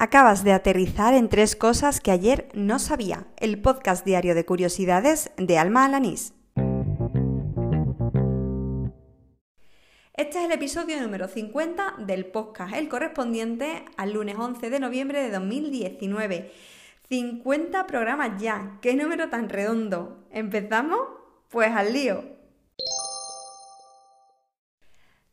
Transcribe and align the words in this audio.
Acabas 0.00 0.44
de 0.44 0.52
aterrizar 0.52 1.12
en 1.12 1.28
tres 1.28 1.56
cosas 1.56 2.00
que 2.00 2.12
ayer 2.12 2.48
no 2.54 2.78
sabía. 2.78 3.26
El 3.36 3.60
podcast 3.60 4.06
diario 4.06 4.36
de 4.36 4.44
curiosidades 4.44 5.32
de 5.36 5.58
Alma 5.58 5.84
Alanís. 5.84 6.34
Este 10.14 10.38
es 10.38 10.44
el 10.44 10.52
episodio 10.52 11.00
número 11.00 11.26
50 11.26 11.96
del 11.98 12.26
podcast, 12.26 12.76
el 12.76 12.88
correspondiente 12.88 13.84
al 13.96 14.12
lunes 14.12 14.36
11 14.38 14.70
de 14.70 14.78
noviembre 14.78 15.20
de 15.20 15.32
2019. 15.32 16.52
50 17.08 17.88
programas 17.88 18.40
ya, 18.40 18.78
qué 18.80 18.94
número 18.94 19.30
tan 19.30 19.48
redondo. 19.48 20.28
¿Empezamos? 20.30 21.00
Pues 21.48 21.72
al 21.72 21.92
lío. 21.92 22.37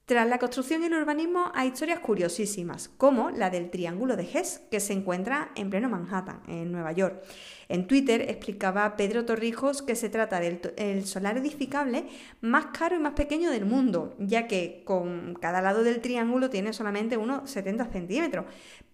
Tras 0.05 0.27
la 0.27 0.37
construcción 0.37 0.83
y 0.83 0.85
el 0.85 0.93
urbanismo 0.93 1.51
hay 1.55 1.69
historias 1.69 1.97
curiosísimas, 1.97 2.89
como 2.89 3.31
la 3.31 3.49
del 3.49 3.71
Triángulo 3.71 4.15
de 4.15 4.29
Hess, 4.31 4.61
que 4.69 4.79
se 4.79 4.93
encuentra 4.93 5.49
en 5.55 5.71
pleno 5.71 5.89
Manhattan, 5.89 6.43
en 6.47 6.71
Nueva 6.71 6.91
York. 6.91 7.23
En 7.69 7.87
Twitter 7.87 8.21
explicaba 8.29 8.97
Pedro 8.97 9.25
Torrijos 9.25 9.81
que 9.81 9.95
se 9.95 10.09
trata 10.09 10.39
del 10.39 11.07
solar 11.07 11.39
edificable 11.39 12.05
más 12.39 12.67
caro 12.67 12.95
y 12.95 12.99
más 12.99 13.13
pequeño 13.13 13.49
del 13.49 13.65
mundo, 13.65 14.13
ya 14.19 14.47
que 14.47 14.83
con 14.85 15.33
cada 15.41 15.59
lado 15.63 15.83
del 15.83 16.01
triángulo 16.01 16.51
tiene 16.51 16.71
solamente 16.71 17.17
unos 17.17 17.49
70 17.49 17.85
centímetros, 17.85 18.45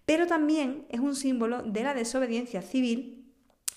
pero 0.06 0.26
también 0.26 0.86
es 0.88 1.00
un 1.00 1.14
símbolo 1.14 1.62
de 1.62 1.82
la 1.82 1.92
desobediencia 1.92 2.62
civil 2.62 3.30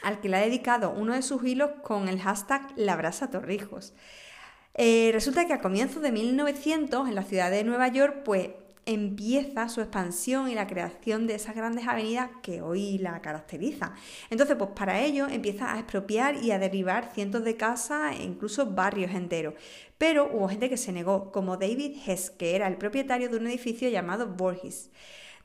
al 0.04 0.22
que 0.22 0.30
le 0.30 0.38
ha 0.38 0.42
dedicado 0.42 0.92
uno 0.92 1.14
de 1.14 1.22
sus 1.22 1.44
hilos 1.44 1.72
con 1.84 2.08
el 2.08 2.22
hashtag 2.22 2.72
Labrasa 2.78 3.30
Torrijos. 3.30 3.94
Eh, 4.78 5.10
resulta 5.14 5.48
que 5.48 5.54
a 5.54 5.62
comienzos 5.62 6.02
de 6.02 6.12
1900, 6.12 7.08
en 7.08 7.16
la 7.16 7.24
ciudad 7.24 7.50
de 7.50 7.64
Nueva 7.64 7.88
York, 7.88 8.24
pues 8.26 8.50
empieza 8.86 9.70
su 9.70 9.82
expansión 9.82 10.50
y 10.50 10.56
la 10.56 10.68
creación 10.68 11.28
de 11.28 11.36
esas 11.36 11.56
grandes 11.56 11.88
avenidas 11.88 12.30
que 12.44 12.62
hoy 12.62 12.98
la 12.98 13.22
caracterizan. 13.22 13.94
Entonces, 14.30 14.58
pues 14.58 14.72
para 14.76 15.02
ello 15.02 15.28
empieza 15.28 15.74
a 15.74 15.80
expropiar 15.80 16.44
y 16.44 16.52
a 16.52 16.60
derribar 16.60 17.12
cientos 17.14 17.44
de 17.44 17.56
casas 17.56 18.16
e 18.20 18.24
incluso 18.24 18.66
barrios 18.68 19.12
enteros. 19.12 19.56
Pero 19.98 20.30
hubo 20.32 20.50
gente 20.50 20.70
que 20.70 20.78
se 20.78 20.92
negó, 20.92 21.32
como 21.32 21.58
David 21.58 21.98
Hess, 22.06 22.30
que 22.30 22.56
era 22.56 22.68
el 22.68 22.78
propietario 22.78 23.30
de 23.30 23.38
un 23.38 23.48
edificio 23.48 23.90
llamado 23.90 24.28
Borges. 24.28 24.92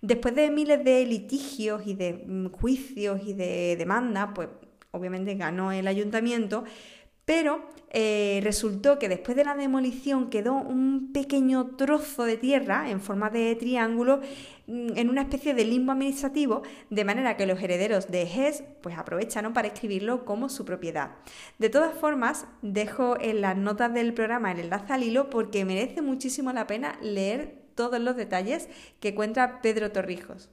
Después 0.03 0.35
de 0.35 0.51
miles 0.51 0.83
de 0.83 1.05
litigios 1.07 1.87
y 1.87 1.95
de 1.95 2.25
mm, 2.27 2.49
juicios 2.49 3.21
y 3.25 3.35
de 3.35 3.77
demandas, 3.77 4.31
pues 4.35 4.49
obviamente 4.93 5.35
ganó 5.35 5.73
el 5.73 5.87
ayuntamiento, 5.87 6.65
pero 7.31 7.63
eh, 7.91 8.41
resultó 8.43 8.99
que 8.99 9.09
después 9.09 9.37
de 9.37 9.45
la 9.45 9.55
demolición 9.55 10.31
quedó 10.31 10.55
un 10.55 11.13
pequeño 11.13 11.77
trozo 11.77 12.25
de 12.25 12.37
tierra 12.37 12.91
en 12.91 13.01
forma 13.01 13.31
de 13.31 13.55
triángulo 13.55 14.19
mm, 14.67 14.97
en 14.97 15.09
una 15.09 15.23
especie 15.23 15.55
de 15.55 15.65
limbo 15.65 15.93
administrativo, 15.93 16.63
de 16.91 17.05
manera 17.05 17.37
que 17.37 17.47
los 17.47 17.63
herederos 17.63 18.11
de 18.11 18.23
Hess 18.23 18.65
pues 18.83 18.99
aprovecharon 18.99 19.53
para 19.53 19.69
escribirlo 19.69 20.25
como 20.25 20.49
su 20.49 20.65
propiedad. 20.65 21.13
De 21.61 21.71
todas 21.71 21.95
formas, 21.95 22.49
dejo 22.63 23.17
en 23.21 23.43
las 23.43 23.57
notas 23.57 23.95
del 23.95 24.13
programa 24.13 24.51
el 24.51 24.59
enlace 24.59 24.93
al 24.93 25.05
hilo 25.05 25.31
porque 25.31 25.65
merece 25.65 26.03
muchísimo 26.03 26.53
la 26.53 26.67
pena 26.67 26.99
leer 27.01 27.63
todos 27.77 28.01
los 28.01 28.17
detalles 28.17 28.69
que 28.99 29.15
cuenta 29.15 29.61
Pedro 29.63 29.93
Torrijos. 29.93 30.51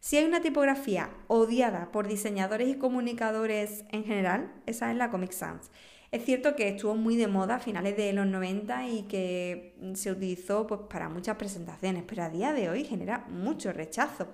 Si 0.00 0.16
hay 0.16 0.24
una 0.24 0.40
tipografía 0.40 1.10
odiada 1.26 1.92
por 1.92 2.08
diseñadores 2.08 2.68
y 2.70 2.78
comunicadores 2.78 3.84
en 3.90 4.04
general, 4.04 4.50
esa 4.64 4.90
es 4.90 4.96
la 4.96 5.10
Comic 5.10 5.32
Sans. 5.32 5.70
Es 6.10 6.24
cierto 6.24 6.56
que 6.56 6.68
estuvo 6.68 6.94
muy 6.94 7.16
de 7.16 7.28
moda 7.28 7.56
a 7.56 7.60
finales 7.60 7.98
de 7.98 8.14
los 8.14 8.26
90 8.26 8.88
y 8.88 9.02
que 9.02 9.76
se 9.94 10.10
utilizó 10.10 10.66
pues, 10.66 10.80
para 10.88 11.10
muchas 11.10 11.36
presentaciones, 11.36 12.04
pero 12.06 12.22
a 12.22 12.30
día 12.30 12.54
de 12.54 12.70
hoy 12.70 12.84
genera 12.84 13.26
mucho 13.28 13.74
rechazo. 13.74 14.28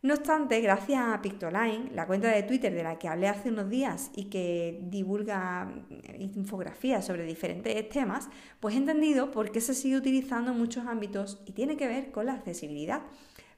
No 0.00 0.14
obstante, 0.14 0.60
gracias 0.60 1.00
a 1.04 1.20
Pictoline, 1.22 1.90
la 1.92 2.06
cuenta 2.06 2.28
de 2.28 2.44
Twitter 2.44 2.72
de 2.72 2.84
la 2.84 3.00
que 3.00 3.08
hablé 3.08 3.26
hace 3.26 3.48
unos 3.48 3.68
días 3.68 4.12
y 4.14 4.26
que 4.26 4.78
divulga 4.84 5.72
infografías 6.20 7.04
sobre 7.04 7.24
diferentes 7.24 7.88
temas, 7.88 8.28
pues 8.60 8.76
he 8.76 8.78
entendido 8.78 9.32
por 9.32 9.50
qué 9.50 9.60
se 9.60 9.74
sigue 9.74 9.96
utilizando 9.96 10.52
en 10.52 10.58
muchos 10.58 10.86
ámbitos 10.86 11.42
y 11.46 11.52
tiene 11.52 11.76
que 11.76 11.88
ver 11.88 12.12
con 12.12 12.26
la 12.26 12.34
accesibilidad. 12.34 13.02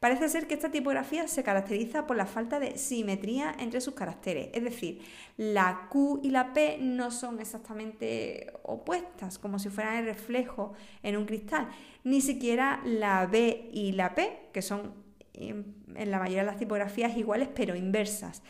Parece 0.01 0.31
ser 0.31 0.47
que 0.47 0.55
esta 0.55 0.71
tipografía 0.71 1.29
se 1.29 1.43
caracteriza 1.43 2.07
por 2.07 2.17
la 2.17 2.25
falta 2.25 2.59
de 2.59 2.79
simetría 2.79 3.55
entre 3.59 3.83
sus 3.83 3.93
caracteres, 3.95 4.49
es 4.55 4.65
decir, 4.65 5.03
la 5.37 5.89
Q 5.91 6.21
y 6.23 6.31
la 6.31 6.55
P 6.55 6.79
no 6.81 7.11
son 7.11 7.39
exactamente 7.39 8.51
opuestas, 8.63 9.39
como 9.39 9.59
si 9.59 9.69
fueran 9.69 9.97
el 9.97 10.07
reflejo 10.07 10.73
en 11.03 11.19
un 11.19 11.27
cristal, 11.27 11.69
ni 12.03 12.23
siquiera 12.23 12.81
la 12.85 13.27
B 13.27 13.69
y 13.75 13.93
la 13.93 14.15
P, 14.15 14.49
que 14.55 14.63
son 14.63 14.95
en 15.35 16.11
la 16.11 16.19
mayoría 16.19 16.41
de 16.41 16.47
las 16.47 16.59
tipografías 16.59 17.17
iguales 17.17 17.49
pero 17.55 17.77
inversas. 17.77 18.43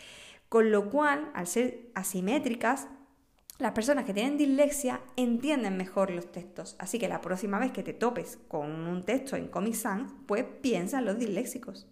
Con 0.49 0.71
lo 0.71 0.89
cual, 0.91 1.31
al 1.35 1.47
ser 1.47 1.91
asimétricas, 1.95 2.89
las 3.61 3.73
personas 3.73 4.05
que 4.05 4.15
tienen 4.15 4.39
dislexia 4.39 5.01
entienden 5.17 5.77
mejor 5.77 6.11
los 6.11 6.33
textos. 6.33 6.77
Así 6.79 6.99
que 6.99 7.09
la 7.09 7.21
próxima 7.21 7.59
vez 7.59 7.73
que 7.73 7.83
te 7.83 7.93
topes 7.93 8.39
con 8.49 8.71
un 8.71 9.05
texto 9.05 9.37
en 9.37 9.49
Comic 9.49 9.75
Sans, 9.75 10.13
pues 10.27 10.45
piensa 10.63 10.99
en 10.99 11.05
los 11.05 11.19
disléxicos. 11.19 11.87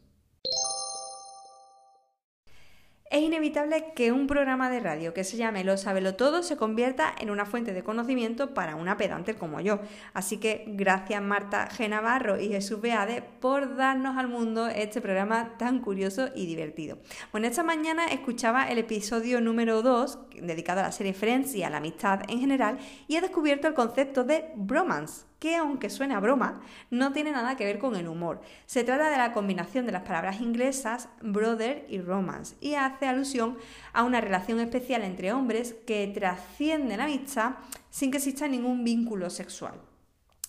Es 3.19 3.25
inevitable 3.25 3.87
que 3.97 4.13
un 4.13 4.29
programa 4.29 4.71
de 4.71 4.79
radio 4.79 5.13
que 5.13 5.25
se 5.25 5.37
llame 5.37 5.65
Lo 5.65 5.77
Sabelo 5.77 6.15
Todo 6.15 6.45
se 6.45 6.57
convierta 6.57 7.13
en 7.19 7.31
una 7.31 7.47
fuente 7.47 7.73
de 7.73 7.83
conocimiento 7.83 8.55
para 8.55 8.77
una 8.77 8.97
pedante 8.97 9.35
como 9.35 9.61
yo. 9.61 9.81
Así 10.15 10.37
que 10.37 10.67
gracias 10.69 11.21
Marta 11.21 11.69
G. 11.69 12.41
Y 12.41 12.49
Jesús 12.51 12.81
Beade 12.81 13.23
por 13.41 13.75
darnos 13.75 14.17
al 14.17 14.29
mundo 14.29 14.69
este 14.69 15.01
programa 15.01 15.57
tan 15.59 15.81
curioso 15.81 16.29
y 16.37 16.47
divertido. 16.47 16.99
Bueno, 17.33 17.49
esta 17.49 17.65
mañana 17.65 18.07
escuchaba 18.07 18.71
el 18.71 18.79
episodio 18.79 19.41
número 19.41 19.83
2 19.83 20.19
dedicado 20.41 20.79
a 20.79 20.85
la 20.85 20.93
serie 20.93 21.13
Friends 21.13 21.57
y 21.57 21.65
a 21.65 21.71
la 21.71 21.79
amistad 21.79 22.21
en 22.29 22.39
general 22.39 22.79
y 23.09 23.17
he 23.17 23.21
descubierto 23.21 23.67
el 23.67 23.75
concepto 23.75 24.23
de 24.23 24.45
bromance 24.55 25.25
que 25.39 25.57
aunque 25.57 25.91
suene 25.91 26.15
a 26.15 26.21
broma, 26.21 26.61
no 26.91 27.13
tiene 27.13 27.33
nada 27.33 27.57
que 27.57 27.65
ver 27.65 27.79
con 27.79 27.97
el 27.97 28.09
humor. 28.09 28.41
Se 28.67 28.85
trata 28.85 29.11
de 29.11 29.17
la 29.17 29.33
combinación 29.33 29.87
de 29.87 29.93
las 29.93 30.03
palabras 30.03 30.41
inglesas 30.41 31.09
brother 31.21 31.87
y 31.89 32.01
romance 32.01 32.57
y 32.61 32.75
hace 32.75 33.07
alusión 33.07 33.59
a 33.93 34.05
una 34.05 34.21
relación 34.21 34.61
especial 34.61 35.03
entre 35.03 35.33
hombres 35.33 35.75
que 35.87 36.07
trasciende 36.09 36.97
la 36.97 37.05
amistad 37.05 37.53
sin 37.91 38.11
que 38.11 38.19
exista 38.19 38.49
ningún 38.49 38.85
vínculo 38.85 39.31
sexual. 39.31 39.81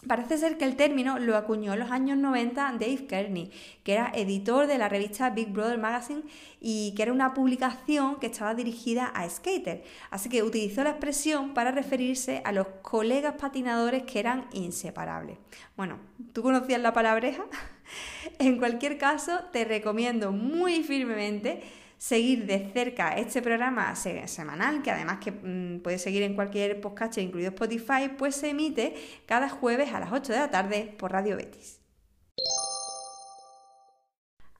Parece 0.07 0.37
ser 0.37 0.57
que 0.57 0.63
el 0.63 0.77
término 0.77 1.19
lo 1.19 1.35
acuñó 1.35 1.73
en 1.73 1.79
los 1.79 1.91
años 1.91 2.17
90 2.17 2.71
Dave 2.79 3.05
Kearney, 3.05 3.51
que 3.83 3.93
era 3.93 4.11
editor 4.15 4.65
de 4.65 4.77
la 4.77 4.87
revista 4.87 5.29
Big 5.29 5.49
Brother 5.49 5.77
Magazine 5.77 6.23
y 6.61 6.93
que 6.95 7.03
era 7.03 7.11
una 7.11 7.33
publicación 7.33 8.17
que 8.17 8.27
estaba 8.27 8.55
dirigida 8.55 9.07
a 9.07 9.29
skater. 9.29 9.83
Así 10.09 10.29
que 10.29 10.41
utilizó 10.41 10.85
la 10.85 10.91
expresión 10.91 11.53
para 11.53 11.71
referirse 11.71 12.41
a 12.45 12.53
los 12.53 12.67
colegas 12.81 13.35
patinadores 13.35 14.03
que 14.03 14.19
eran 14.19 14.47
inseparables. 14.53 15.37
Bueno, 15.75 15.99
¿tú 16.31 16.43
conocías 16.43 16.79
la 16.79 16.93
palabreja? 16.93 17.43
en 18.39 18.57
cualquier 18.57 18.97
caso, 18.97 19.41
te 19.51 19.65
recomiendo 19.65 20.31
muy 20.31 20.81
firmemente 20.81 21.61
seguir 21.99 22.45
de 22.47 22.71
cerca 22.73 23.17
este 23.17 23.41
programa 23.41 23.93
semanal, 23.95 24.81
que 24.81 24.89
además 24.89 25.19
que 25.19 25.31
mm, 25.31 25.81
puedes 25.81 26.01
seguir 26.01 26.23
en 26.23 26.33
cualquier 26.33 26.81
podcast, 26.81 27.17
incluido 27.19 27.49
Spotify, 27.49 28.09
pues 28.17 28.35
se 28.35 28.49
emite 28.49 28.95
cada 29.27 29.49
jueves 29.49 29.93
a 29.93 29.99
las 29.99 30.11
8 30.11 30.33
de 30.33 30.39
la 30.39 30.49
tarde 30.49 30.95
por 30.97 31.11
Radio 31.11 31.35
Betis. 31.35 31.81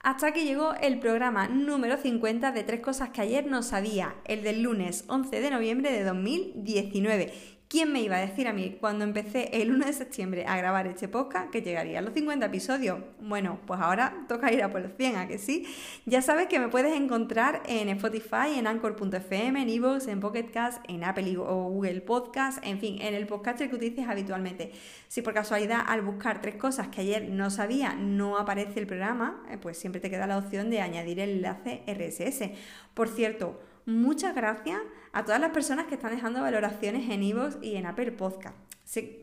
Hasta 0.02 0.32
que 0.32 0.46
llegó 0.46 0.76
el 0.76 1.00
programa 1.00 1.48
número 1.48 1.98
50 1.98 2.52
de 2.52 2.64
Tres 2.64 2.82
Cosas 2.82 3.10
que 3.10 3.22
ayer 3.22 3.46
no 3.48 3.64
sabía, 3.64 4.16
el 4.26 4.44
del 4.44 4.62
lunes 4.62 5.06
11 5.08 5.42
de 5.42 5.50
noviembre 5.50 5.92
de 5.92 6.04
2019. 6.04 7.59
¿Quién 7.69 7.94
me 7.94 8.02
iba 8.02 8.16
a 8.16 8.19
decir 8.19 8.47
a 8.47 8.52
mí 8.52 8.78
cuando 8.80 9.06
empecé 9.06 9.62
el 9.62 9.69
1 9.69 9.85
de 9.85 9.94
septiembre 9.94 10.44
a 10.47 10.57
grabar 10.57 10.88
este 10.88 11.07
podcast 11.07 11.52
que 11.52 11.62
llegaría 11.62 12.00
a 12.00 12.02
los 12.02 12.16
50 12.16 12.47
episodios? 12.47 12.97
Bueno, 13.22 13.60
pues 13.68 13.80
ahora 13.80 14.25
toca 14.27 14.51
ir 14.51 14.63
a 14.63 14.71
por 14.71 14.81
los 14.81 14.94
100, 14.98 15.16
¿a 15.18 15.27
que 15.27 15.38
sí? 15.38 15.68
Ya 16.07 16.24
sabes 16.24 16.48
que 16.48 16.57
me 16.57 16.69
puedes 16.69 17.00
encontrar 17.00 17.62
en 17.68 17.89
Spotify, 17.89 18.57
en 18.57 18.66
Anchor.fm, 18.66 19.62
en 19.62 19.69
Evox, 19.69 20.07
en 20.07 20.19
Pocket 20.19 20.50
Cast, 20.51 20.83
en 20.88 21.04
Apple 21.04 21.38
o 21.38 21.69
Google 21.69 22.01
Podcast, 22.01 22.57
en 22.66 22.80
fin, 22.80 23.00
en 23.04 23.13
el 23.13 23.27
podcast 23.27 23.60
que 23.60 23.75
utilices 23.75 24.07
habitualmente. 24.07 24.72
Si 25.07 25.22
por 25.22 25.36
casualidad 25.36 25.83
al 25.86 26.01
buscar 26.01 26.42
tres 26.42 26.56
cosas 26.56 26.88
que 26.88 27.01
ayer 27.01 27.30
no 27.30 27.51
sabía 27.51 27.94
no 27.94 28.39
aparece 28.39 28.80
el 28.80 28.88
programa, 28.88 29.44
eh, 29.48 29.60
pues 29.60 29.77
siempre 29.77 30.01
te 30.01 30.10
queda 30.10 30.25
la 30.25 30.39
opción 30.39 30.72
de 30.72 30.81
añadir 30.81 31.19
el 31.19 31.30
enlace 31.30 31.83
RSS. 31.86 32.50
Por 32.95 33.10
cierto, 33.10 33.62
muchas 33.86 34.33
gracias 34.33 34.80
a 35.14 35.24
todas 35.24 35.42
las 35.42 35.52
personas 35.52 35.88
que 35.88 35.96
están 35.96 36.16
dejando 36.16 36.42
valoraciones 36.42 37.10
en 37.10 37.24
iVoox 37.24 37.58
y 37.62 37.76
en 37.76 37.86
Apple 37.86 38.12
Podcast. 38.12 38.56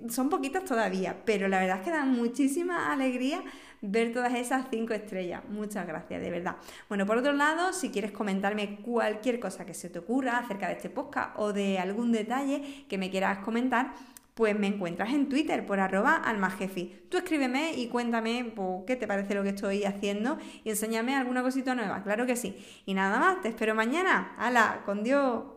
son 0.09 0.29
poquitas 0.29 0.65
todavía, 0.65 1.23
pero 1.25 1.49
la 1.49 1.61
verdad 1.61 1.79
es 1.79 1.85
que 1.85 1.91
dan 1.91 2.13
muchísima 2.13 2.93
alegría 2.93 3.43
ver 3.83 4.13
todas 4.13 4.35
esas 4.35 4.67
cinco 4.71 4.95
estrellas. 4.95 5.43
Muchas 5.49 5.87
gracias, 5.87 6.21
de 6.21 6.31
verdad. 6.31 6.57
Bueno, 6.89 7.07
por 7.07 7.19
otro 7.19 7.33
lado, 7.33 7.73
si 7.73 7.91
quieres 7.91 8.13
comentarme 8.13 8.77
cualquier 8.77 9.41
cosa 9.41 9.67
que 9.67 9.75
se 9.75 9.91
te 9.91 9.99
ocurra 9.99 10.39
acerca 10.39 10.69
de 10.69 10.75
este 10.75 10.91
podcast 10.91 11.31
o 11.37 11.53
de 11.53 11.79
algún 11.79 12.13
detalle 12.13 12.85
que 12.89 12.99
me 12.99 13.11
quieras 13.11 13.39
comentar, 13.39 13.93
pues 14.35 14.59
me 14.59 14.67
encuentras 14.67 15.15
en 15.15 15.31
Twitter 15.31 15.65
por 15.65 15.81
arroba 15.81 16.15
almajefi. 16.15 17.07
Tú 17.09 17.17
escríbeme 17.17 17.73
y 17.73 17.89
cuéntame 17.89 18.53
pues, 18.55 18.85
qué 18.87 18.95
te 18.95 19.07
parece 19.07 19.35
lo 19.35 19.43
que 19.43 19.49
estoy 19.51 19.85
haciendo 19.85 20.39
y 20.63 20.69
enséñame 20.69 21.15
alguna 21.15 21.43
cosita 21.43 21.75
nueva, 21.75 22.03
claro 22.03 22.27
que 22.27 22.37
sí. 22.37 22.55
Y 22.85 22.93
nada 22.93 23.19
más, 23.19 23.41
te 23.41 23.49
espero 23.49 23.75
mañana. 23.75 24.35
¡Hala! 24.37 24.83
¡Con 24.85 25.03
Dios! 25.03 25.56